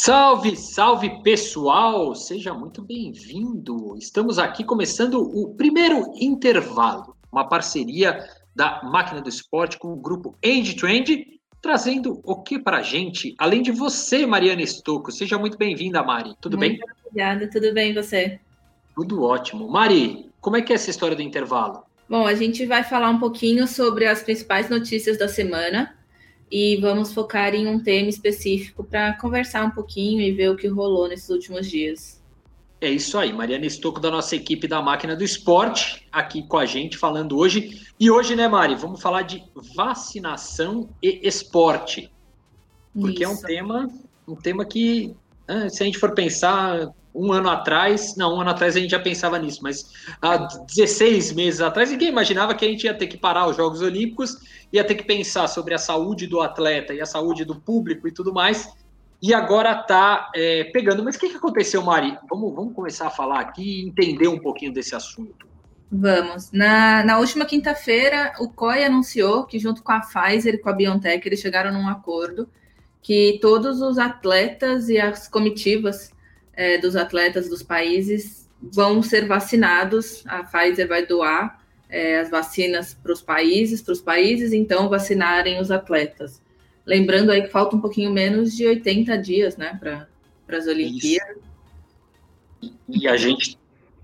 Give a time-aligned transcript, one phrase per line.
[0.00, 2.14] Salve, salve pessoal!
[2.14, 3.96] Seja muito bem-vindo.
[3.98, 8.24] Estamos aqui começando o primeiro intervalo, uma parceria
[8.54, 11.26] da Máquina do Esporte com o grupo End Trend,
[11.60, 15.10] trazendo o que para a gente, além de você, Mariana Estocco.
[15.10, 16.36] Seja muito bem-vinda, Mari.
[16.40, 16.80] Tudo muito bem?
[17.04, 18.38] Obrigada, tudo bem você?
[18.94, 19.68] Tudo ótimo.
[19.68, 21.82] Mari, como é que é essa história do intervalo?
[22.08, 25.97] Bom, a gente vai falar um pouquinho sobre as principais notícias da semana
[26.50, 30.66] e vamos focar em um tema específico para conversar um pouquinho e ver o que
[30.66, 32.18] rolou nesses últimos dias.
[32.80, 36.64] É isso aí, Mariana Estocco da nossa equipe da Máquina do Esporte, aqui com a
[36.64, 37.88] gente falando hoje.
[37.98, 39.42] E hoje, né, Mari, vamos falar de
[39.74, 42.12] vacinação e esporte.
[42.94, 43.32] Porque isso.
[43.32, 43.90] é um tema,
[44.28, 45.12] um tema que,
[45.48, 48.90] né, se a gente for pensar, um ano atrás, não, um ano atrás a gente
[48.90, 49.90] já pensava nisso, mas
[50.22, 53.82] há 16 meses atrás, ninguém imaginava que a gente ia ter que parar os Jogos
[53.82, 54.36] Olímpicos,
[54.72, 58.12] ia ter que pensar sobre a saúde do atleta e a saúde do público e
[58.12, 58.72] tudo mais,
[59.20, 61.02] e agora está é, pegando.
[61.02, 62.16] Mas o que, que aconteceu, Mari?
[62.30, 65.48] Vamos, vamos começar a falar aqui e entender um pouquinho desse assunto.
[65.90, 66.52] Vamos.
[66.52, 70.72] Na, na última quinta-feira, o COI anunciou que, junto com a Pfizer e com a
[70.72, 72.48] BioNTech, eles chegaram num acordo
[73.02, 76.12] que todos os atletas e as comitivas
[76.58, 80.24] é, dos atletas dos países vão ser vacinados.
[80.26, 85.60] A Pfizer vai doar é, as vacinas para os países, para os países então vacinarem
[85.60, 86.42] os atletas.
[86.84, 90.08] Lembrando aí que falta um pouquinho menos de 80 dias, né, para
[90.58, 91.36] as Olimpíadas.
[92.60, 93.56] E, e a gente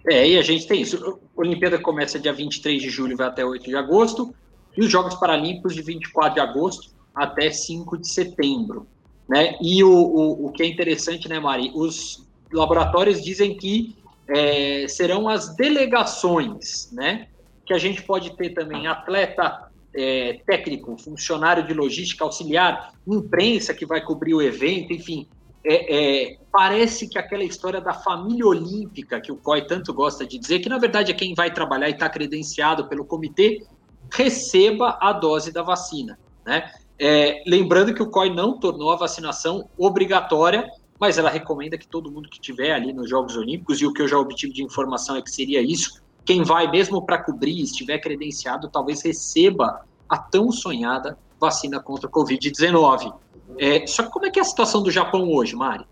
[0.06, 1.20] é, e a gente tem isso.
[1.36, 4.32] A Olimpíada começa dia 23 de julho, vai até 8 de agosto,
[4.76, 8.86] e os Jogos Paralímpicos de 24 de agosto até 5 de setembro.
[9.28, 9.56] Né?
[9.60, 11.72] E o, o, o que é interessante, né, Mari?
[11.74, 13.96] Os laboratórios dizem que
[14.28, 17.28] é, serão as delegações, né?
[17.66, 23.86] Que a gente pode ter também atleta é, técnico, funcionário de logística auxiliar, imprensa que
[23.86, 25.28] vai cobrir o evento, enfim.
[25.66, 30.38] É, é, parece que aquela história da família olímpica, que o COI tanto gosta de
[30.38, 33.64] dizer, que na verdade é quem vai trabalhar e está credenciado pelo comitê,
[34.12, 36.18] receba a dose da vacina.
[36.44, 36.70] Né?
[36.98, 40.68] É, lembrando que o COI não tornou a vacinação obrigatória
[41.04, 44.00] mas ela recomenda que todo mundo que tiver ali nos Jogos Olímpicos, e o que
[44.00, 47.98] eu já obtive de informação é que seria isso, quem vai mesmo para cobrir, estiver
[47.98, 53.12] credenciado, talvez receba a tão sonhada vacina contra a Covid-19.
[53.58, 55.84] É, só que como é que é a situação do Japão hoje, Mari?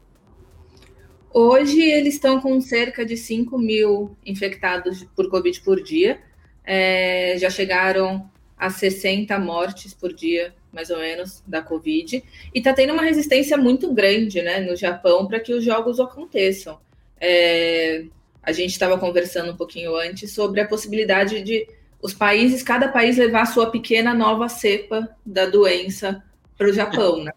[1.30, 6.22] Hoje eles estão com cerca de 5 mil infectados por Covid por dia.
[6.64, 8.30] É, já chegaram
[8.62, 12.24] a 60 mortes por dia mais ou menos, da Covid,
[12.54, 16.78] e está tendo uma resistência muito grande né, no Japão para que os jogos aconteçam.
[17.20, 18.04] É,
[18.42, 21.68] a gente estava conversando um pouquinho antes sobre a possibilidade de
[22.00, 26.24] os países, cada país levar a sua pequena nova cepa da doença
[26.56, 27.32] para o Japão, né?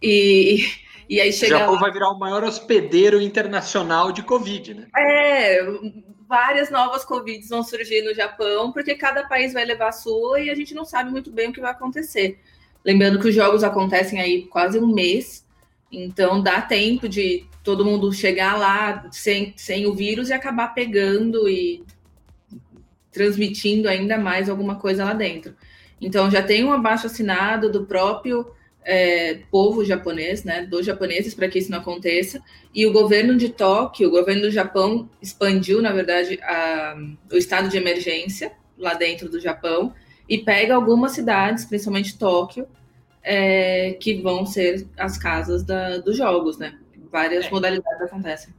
[0.00, 0.64] E,
[1.08, 1.56] e aí chega.
[1.56, 1.80] O Japão lá...
[1.80, 4.86] vai virar o maior hospedeiro internacional de Covid, né?
[4.96, 5.60] É,
[6.28, 10.50] várias novas Covids vão surgir no Japão, porque cada país vai levar a sua e
[10.50, 12.38] a gente não sabe muito bem o que vai acontecer.
[12.84, 15.46] Lembrando que os jogos acontecem aí quase um mês,
[15.90, 21.48] então dá tempo de todo mundo chegar lá sem, sem o vírus e acabar pegando
[21.48, 21.84] e
[23.10, 25.56] transmitindo ainda mais alguma coisa lá dentro.
[26.00, 28.46] Então já tem um abaixo assinado do próprio
[28.86, 32.40] é, povo japonês, né, dos japoneses, para que isso não aconteça.
[32.72, 36.96] E o governo de Tóquio, o governo do Japão, expandiu, na verdade, a,
[37.32, 39.92] o estado de emergência lá dentro do Japão
[40.28, 42.68] e pega algumas cidades, principalmente Tóquio,
[43.24, 46.78] é, que vão ser as casas da, dos jogos, né?
[47.10, 47.50] Várias é.
[47.50, 48.54] modalidades acontecem.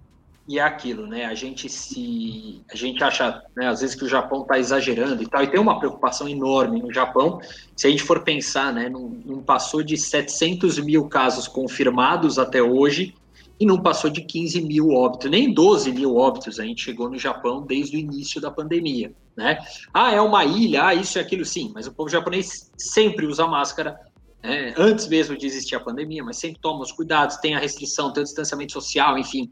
[0.47, 1.25] E é aquilo, né?
[1.25, 2.61] A gente se.
[2.71, 5.59] A gente acha, né, às vezes, que o Japão está exagerando e tal, e tem
[5.59, 7.39] uma preocupação enorme no Japão.
[7.75, 12.63] Se a gente for pensar, né, não, não passou de 700 mil casos confirmados até
[12.63, 13.13] hoje,
[13.59, 17.17] e não passou de 15 mil óbitos, nem 12 mil óbitos a gente chegou no
[17.17, 19.57] Japão desde o início da pandemia, né?
[19.93, 23.47] Ah, é uma ilha, ah, isso e aquilo, sim, mas o povo japonês sempre usa
[23.47, 23.99] máscara,
[24.43, 24.73] né?
[24.77, 28.21] antes mesmo de existir a pandemia, mas sempre toma os cuidados, tem a restrição, tem
[28.21, 29.49] o distanciamento social, enfim.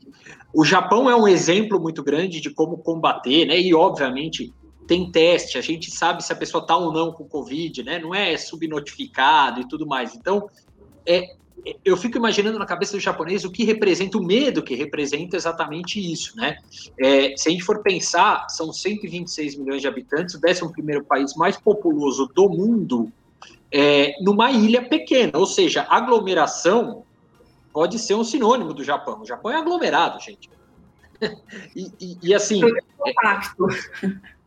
[0.54, 3.60] O Japão é um exemplo muito grande de como combater, né?
[3.60, 4.54] E, obviamente,
[4.88, 8.00] tem teste, a gente sabe se a pessoa está ou não com Covid, né?
[8.00, 10.16] Não é subnotificado e tudo mais.
[10.16, 10.48] Então,
[11.06, 11.36] é,
[11.84, 16.00] eu fico imaginando na cabeça do japonês o que representa o medo que representa exatamente
[16.00, 16.58] isso, né?
[17.00, 21.34] É, se a gente for pensar, são 126 milhões de habitantes, o 11 primeiro país
[21.36, 23.12] mais populoso do mundo,
[23.72, 27.04] é, numa ilha pequena, ou seja, aglomeração
[27.74, 29.22] pode ser um sinônimo do Japão.
[29.22, 30.50] O Japão é aglomerado, gente.
[31.76, 32.62] e, e, e, assim.
[32.66, 33.14] É,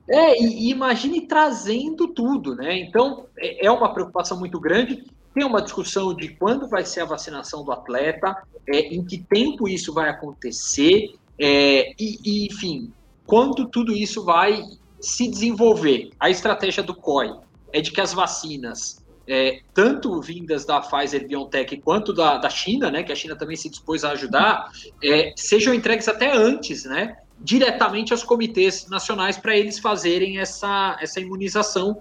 [0.09, 2.79] é e, e imagine trazendo tudo, né?
[2.79, 5.05] Então é, é uma preocupação muito grande
[5.39, 8.37] tem uma discussão de quando vai ser a vacinação do atleta,
[8.67, 12.93] é, em que tempo isso vai acontecer, é, e, e, enfim,
[13.25, 14.65] quando tudo isso vai
[15.01, 16.11] se desenvolver.
[16.19, 17.33] A estratégia do COI
[17.73, 22.91] é de que as vacinas, é, tanto vindas da Pfizer BioNTech quanto da, da China,
[22.91, 24.71] né, que a China também se dispôs a ajudar,
[25.03, 31.21] é, sejam entregues até antes, né, diretamente aos comitês nacionais para eles fazerem essa, essa
[31.21, 32.01] imunização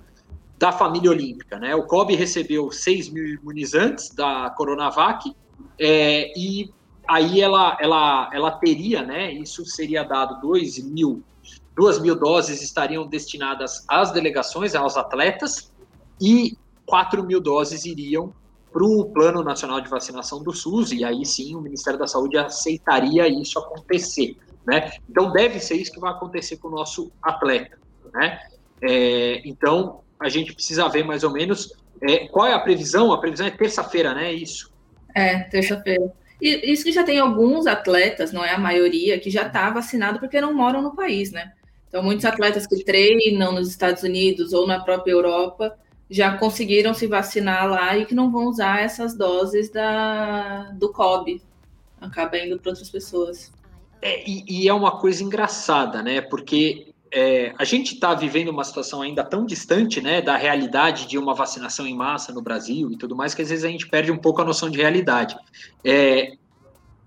[0.57, 1.59] da família olímpica.
[1.59, 1.75] Né?
[1.75, 5.31] O COB recebeu 6 mil imunizantes da Coronavac
[5.79, 6.71] é, e
[7.07, 11.23] aí ela, ela, ela teria, né, isso seria dado 2 mil,
[11.77, 15.71] 2 mil doses estariam destinadas às delegações, aos atletas,
[16.19, 16.57] e
[16.87, 18.33] 4 mil doses iriam
[18.73, 22.37] para o Plano Nacional de Vacinação do SUS, e aí sim o Ministério da Saúde
[22.37, 24.35] aceitaria isso acontecer.
[24.65, 24.91] Né?
[25.07, 27.77] Então deve ser isso que vai acontecer com o nosso atleta.
[28.11, 28.39] Né?
[28.81, 31.71] É, então a gente precisa ver mais ou menos
[32.01, 33.13] é, qual é a previsão.
[33.13, 34.33] A previsão é terça-feira, né?
[34.33, 34.71] Isso.
[35.15, 36.11] É, terça-feira.
[36.41, 40.19] E isso que já tem alguns atletas, não é a maioria, que já está vacinado
[40.19, 41.53] porque não moram no país, né?
[41.87, 45.77] Então, muitos atletas que treinam nos Estados Unidos ou na própria Europa
[46.09, 51.41] já conseguiram se vacinar lá e que não vão usar essas doses da, do COB.
[51.99, 53.51] Acaba indo para outras pessoas.
[54.01, 56.21] É, e, e, é uma coisa engraçada, né?
[56.21, 61.17] Porque é, a gente está vivendo uma situação ainda tão distante né, da realidade de
[61.17, 64.11] uma vacinação em massa no Brasil e tudo mais, que às vezes a gente perde
[64.11, 65.35] um pouco a noção de realidade.
[65.83, 66.33] É,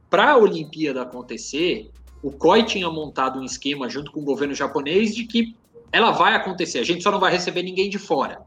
[0.08, 1.90] Para a Olimpíada acontecer,
[2.22, 5.56] o COI tinha montado um esquema junto com o governo japonês de que
[5.92, 8.42] ela vai acontecer, a gente só não vai receber ninguém de fora.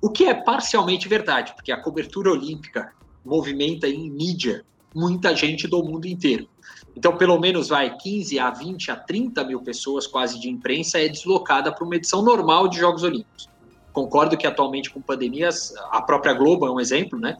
[0.00, 2.92] O que é parcialmente verdade, porque a cobertura olímpica
[3.24, 4.64] movimenta em mídia
[4.94, 6.48] muita gente do mundo inteiro.
[6.96, 11.08] Então, pelo menos vai 15 a 20 a 30 mil pessoas quase de imprensa é
[11.08, 13.48] deslocada para uma edição normal de Jogos Olímpicos.
[13.92, 17.36] Concordo que atualmente com pandemias, a própria Globo é um exemplo, né?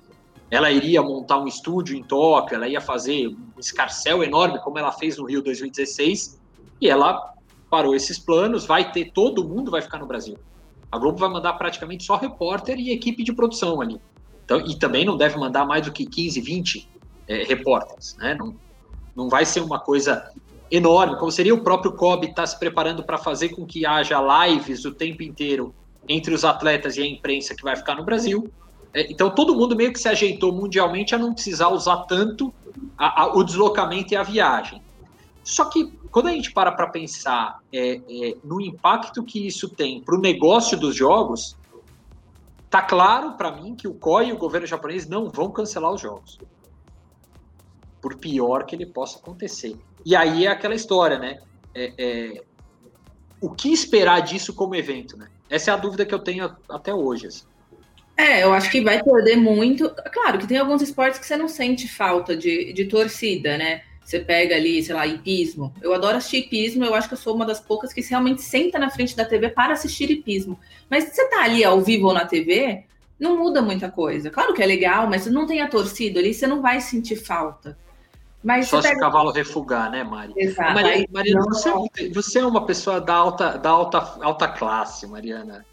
[0.54, 4.92] Ela iria montar um estúdio em Tóquio, ela ia fazer um escarcel enorme, como ela
[4.92, 6.40] fez no Rio 2016,
[6.80, 7.34] e ela
[7.68, 10.38] parou esses planos, vai ter, todo mundo vai ficar no Brasil.
[10.92, 14.00] A Globo vai mandar praticamente só repórter e equipe de produção ali.
[14.44, 16.88] Então, e também não deve mandar mais do que 15, 20
[17.26, 18.36] é, repórteres, né?
[18.38, 18.54] Não,
[19.16, 20.30] não vai ser uma coisa
[20.70, 24.20] enorme, como seria o próprio COB estar tá se preparando para fazer com que haja
[24.46, 25.74] lives o tempo inteiro
[26.08, 28.48] entre os atletas e a imprensa que vai ficar no Brasil.
[28.94, 32.54] É, então todo mundo meio que se ajeitou mundialmente a não precisar usar tanto
[32.96, 34.80] a, a, o deslocamento e a viagem.
[35.42, 40.00] Só que quando a gente para para pensar é, é, no impacto que isso tem
[40.00, 41.56] para o negócio dos jogos,
[42.70, 46.00] tá claro para mim que o COI e o governo japonês não vão cancelar os
[46.00, 46.38] jogos
[48.00, 49.76] por pior que ele possa acontecer.
[50.04, 51.40] E aí é aquela história, né?
[51.74, 52.44] É, é,
[53.40, 55.28] o que esperar disso como evento, né?
[55.48, 57.28] Essa é a dúvida que eu tenho até hoje.
[57.28, 57.44] Assim.
[58.16, 59.90] É, eu acho que vai perder muito.
[60.12, 63.82] Claro que tem alguns esportes que você não sente falta de, de torcida, né?
[64.04, 65.74] Você pega ali, sei lá, hipismo.
[65.80, 68.78] Eu adoro assistir hipismo, eu acho que eu sou uma das poucas que realmente senta
[68.78, 70.58] na frente da TV para assistir hipismo.
[70.90, 72.84] Mas se você tá ali ao vivo ou na TV,
[73.18, 74.30] não muda muita coisa.
[74.30, 77.16] Claro que é legal, mas se não tem a torcida ali, você não vai sentir
[77.16, 77.76] falta.
[78.42, 80.34] Mas Só se o cavalo refugar, né, Mari?
[80.36, 80.74] Exato.
[80.74, 85.64] Mariana, Mariana você, é você, é uma pessoa da alta, da alta, alta classe, Mariana.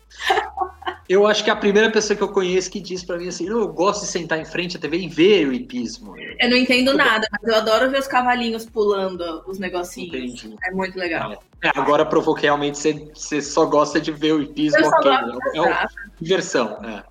[1.11, 3.45] Eu acho que é a primeira pessoa que eu conheço que diz para mim assim:
[3.45, 6.15] eu gosto de sentar em frente à TV e ver o hipismo.
[6.39, 10.41] Eu não entendo nada, mas eu adoro ver os cavalinhos pulando os negocinhos.
[10.41, 10.55] Entendi.
[10.63, 11.43] É muito legal.
[11.61, 12.77] É, agora provou que realmente
[13.13, 14.79] você, só gosta de ver o hipismo.
[14.79, 15.61] Eu okay.
[15.65, 15.87] é, é
[16.21, 16.79] diversão.
[16.81, 17.03] É.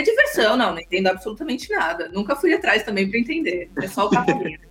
[0.00, 2.08] é diversão, não, não entendo absolutamente nada.
[2.10, 3.72] Nunca fui atrás também para entender.
[3.82, 4.60] É só o cavalinho.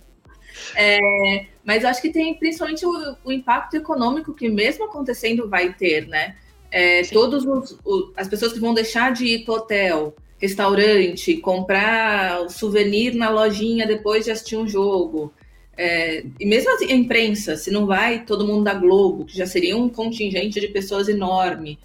[0.74, 6.08] É, mas acho que tem principalmente o, o, impacto econômico que mesmo acontecendo vai ter,
[6.08, 6.36] né?
[6.70, 12.42] É, todos os, o, as pessoas que vão deixar de ir para hotel, restaurante, comprar
[12.42, 15.32] o souvenir na lojinha depois de assistir um jogo.
[15.76, 19.46] É, e mesmo assim, a imprensa, se não vai todo mundo da Globo, que já
[19.46, 21.78] seria um contingente de pessoas enorme,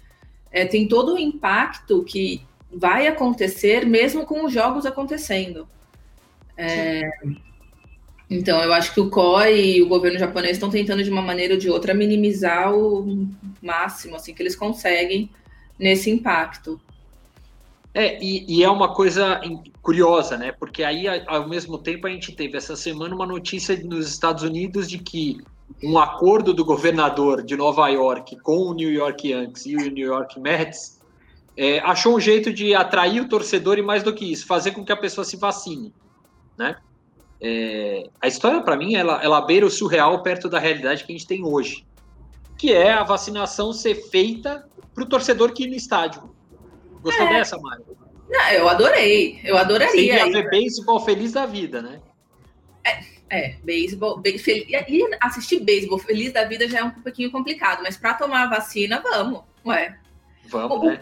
[0.50, 5.66] é, tem todo o impacto que vai acontecer mesmo com os jogos acontecendo.
[6.56, 7.02] É,
[8.28, 11.54] então, eu acho que o COI e o governo japonês estão tentando, de uma maneira
[11.54, 13.28] ou de outra, minimizar o
[13.62, 15.30] máximo assim, que eles conseguem
[15.78, 16.80] nesse impacto.
[17.92, 19.40] É, e, e, é uma coisa
[19.80, 20.50] curiosa, né?
[20.50, 24.88] Porque aí, ao mesmo tempo, a gente teve essa semana uma notícia nos Estados Unidos
[24.88, 25.38] de que
[25.82, 30.06] um acordo do governador de Nova York com o New York Yankees e o New
[30.06, 31.00] York Mets
[31.56, 34.84] é, achou um jeito de atrair o torcedor e, mais do que isso, fazer com
[34.84, 35.92] que a pessoa se vacine,
[36.58, 36.76] né?
[37.46, 41.14] É, a história, para mim, ela, ela beira o surreal perto da realidade que a
[41.14, 41.84] gente tem hoje,
[42.56, 46.34] que é a vacinação ser feita para o torcedor que ir no estádio.
[47.02, 47.34] Gostou é.
[47.34, 47.84] dessa, Mário?
[48.30, 49.40] Não, eu adorei.
[49.44, 49.90] Eu adoraria.
[49.90, 52.00] Você ia ver beisebol feliz da vida, né?
[52.82, 54.40] É, é, beisebol, be,
[54.88, 58.48] e assistir beisebol feliz da vida já é um pouquinho complicado, mas para tomar a
[58.48, 59.98] vacina, vamos, ué.
[60.48, 61.00] Vamos, o, né?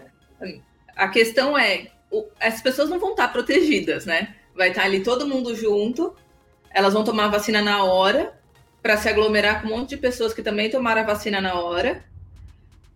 [0.96, 4.34] A questão é, o, as pessoas não vão estar protegidas, né?
[4.56, 6.16] Vai estar ali todo mundo junto,
[6.74, 8.32] elas vão tomar a vacina na hora,
[8.82, 12.04] para se aglomerar com um monte de pessoas que também tomaram a vacina na hora.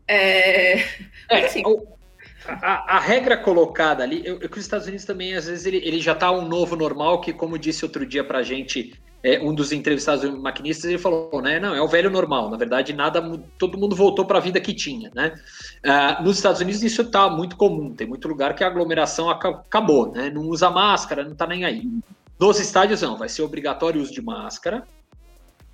[0.09, 0.79] É,
[1.29, 1.63] é assim,
[2.47, 5.79] a, a, regra colocada ali, eu, eu que os Estados Unidos também, às vezes, ele,
[5.79, 9.41] ele já está um novo normal, que, como disse outro dia para a gente, é,
[9.41, 11.59] um dos entrevistados maquinistas, ele falou, né?
[11.59, 12.49] Não, é o velho normal.
[12.49, 13.21] Na verdade, nada,
[13.59, 15.35] todo mundo voltou para a vida que tinha, né?
[15.85, 17.93] Uh, nos Estados Unidos isso está muito comum.
[17.93, 20.31] Tem muito lugar que a aglomeração acabou, né?
[20.31, 21.83] Não usa máscara, não está nem aí.
[22.39, 24.87] Nos estádios não, vai ser obrigatório o uso de máscara.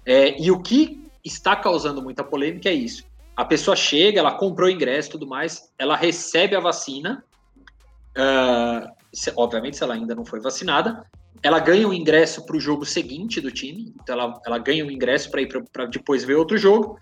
[0.04, 3.04] É, e o que está causando muita polêmica é isso.
[3.37, 7.25] A pessoa chega, ela comprou o ingresso e tudo mais, ela recebe a vacina.
[8.16, 11.07] Uh, se, obviamente, se ela ainda não foi vacinada,
[11.42, 14.90] ela ganha o ingresso para o jogo seguinte do time, então ela, ela ganha o
[14.90, 16.99] ingresso para ir para depois ver outro jogo,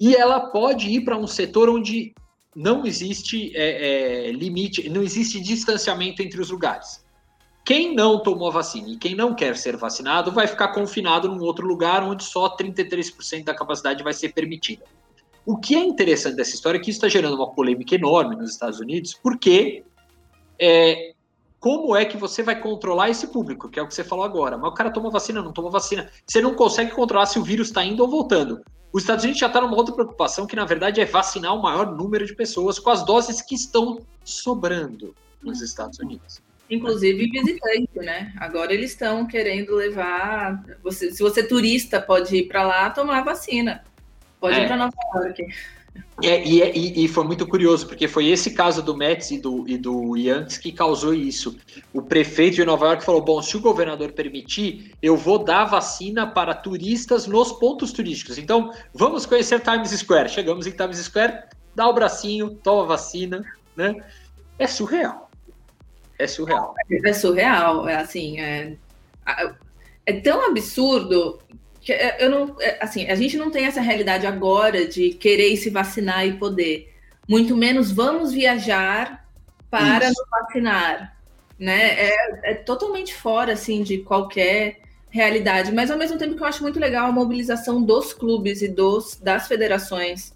[0.00, 2.14] e ela pode ir para um setor onde
[2.54, 7.04] não existe é, é, limite, não existe distanciamento entre os lugares.
[7.68, 11.42] Quem não tomou a vacina e quem não quer ser vacinado vai ficar confinado num
[11.42, 14.86] outro lugar onde só 33% da capacidade vai ser permitida.
[15.44, 18.52] O que é interessante dessa história é que isso está gerando uma polêmica enorme nos
[18.52, 19.84] Estados Unidos, porque
[20.58, 21.12] é,
[21.60, 24.56] como é que você vai controlar esse público, que é o que você falou agora.
[24.56, 26.10] Mas o cara tomou vacina, não tomou vacina.
[26.26, 28.62] Você não consegue controlar se o vírus está indo ou voltando.
[28.90, 31.94] Os Estados Unidos já está numa outra preocupação, que na verdade é vacinar o maior
[31.94, 36.47] número de pessoas com as doses que estão sobrando nos Estados Unidos.
[36.70, 38.32] Inclusive visitante, né?
[38.36, 40.62] Agora eles estão querendo levar.
[40.82, 43.82] Você, se você é turista, pode ir para lá tomar vacina.
[44.38, 44.64] Pode é.
[44.64, 45.46] ir para Nova York.
[46.22, 49.38] É, e, é, e, e, foi muito curioso, porque foi esse caso do Mets e
[49.38, 51.56] do, e do Yankees que causou isso.
[51.92, 56.26] O prefeito de Nova York falou: bom, se o governador permitir, eu vou dar vacina
[56.26, 58.36] para turistas nos pontos turísticos.
[58.36, 60.28] Então, vamos conhecer Times Square.
[60.28, 61.44] Chegamos em Times Square,
[61.74, 63.44] dá o bracinho, toma a vacina,
[63.76, 63.94] né?
[64.58, 65.27] É surreal.
[66.18, 66.74] É surreal.
[67.04, 68.76] É surreal, é assim, é,
[70.04, 71.38] é tão absurdo
[71.92, 75.70] é, eu não, é, assim, a gente não tem essa realidade agora de querer se
[75.70, 76.92] vacinar e poder.
[77.28, 79.26] Muito menos vamos viajar
[79.70, 80.08] para Isso.
[80.08, 81.16] nos vacinar,
[81.58, 82.08] né?
[82.08, 86.62] É, é, totalmente fora assim de qualquer realidade, mas ao mesmo tempo que eu acho
[86.62, 90.34] muito legal a mobilização dos clubes e dos das federações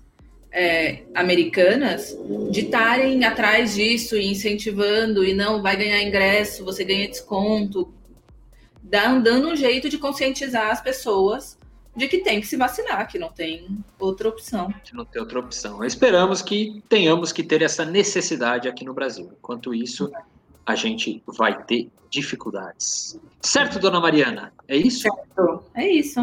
[0.53, 2.17] é, americanas
[2.51, 7.93] de estarem atrás disso e incentivando e não vai ganhar ingresso, você ganha desconto,
[8.83, 11.59] dando um jeito de conscientizar as pessoas
[11.97, 14.73] de que tem que se vacinar, que não tem outra opção.
[14.85, 15.85] Que não tem outra opção.
[15.85, 19.31] Esperamos que tenhamos que ter essa necessidade aqui no Brasil.
[19.39, 20.11] Enquanto isso,
[20.65, 23.19] a gente vai ter dificuldades.
[23.41, 24.53] Certo, dona Mariana?
[24.69, 25.01] É isso?
[25.01, 26.21] Certo, é isso.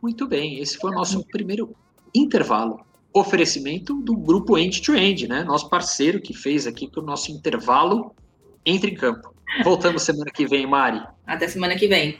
[0.00, 1.74] Muito bem, esse foi o nosso primeiro
[2.14, 2.86] intervalo.
[3.12, 5.42] Oferecimento do grupo End to End, né?
[5.44, 8.14] Nosso parceiro que fez aqui o nosso intervalo
[8.64, 9.34] entre em campo.
[9.64, 11.02] Voltamos semana que vem, Mari.
[11.26, 12.18] Até semana que vem.